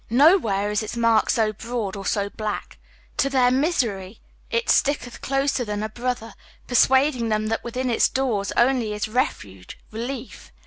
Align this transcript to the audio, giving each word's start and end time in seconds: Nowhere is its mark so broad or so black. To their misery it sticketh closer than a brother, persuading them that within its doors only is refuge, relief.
Nowhere 0.09 0.71
is 0.71 0.81
its 0.81 0.97
mark 0.97 1.29
so 1.29 1.53
broad 1.53 1.95
or 1.95 2.07
so 2.07 2.27
black. 2.27 2.79
To 3.17 3.29
their 3.29 3.51
misery 3.51 4.19
it 4.49 4.67
sticketh 4.67 5.21
closer 5.21 5.63
than 5.63 5.83
a 5.83 5.89
brother, 5.89 6.33
persuading 6.65 7.29
them 7.29 7.49
that 7.49 7.63
within 7.63 7.87
its 7.91 8.09
doors 8.09 8.51
only 8.57 8.93
is 8.93 9.07
refuge, 9.07 9.77
relief. 9.91 10.51